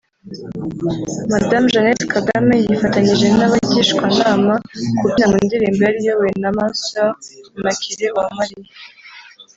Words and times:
Madame 1.31 1.65
Jeannette 1.73 2.05
Kagame 2.13 2.55
yifatanyije 2.65 3.27
n’abagishwanama 3.37 4.53
kubyina 4.97 5.25
mu 5.31 5.37
ndirimbo 5.45 5.79
yari 5.85 5.99
iyobowe 6.01 6.29
na 6.41 6.49
Ma-Soeur 6.57 7.15
Immaculee 7.57 8.13
Uwamaliya 8.15 8.71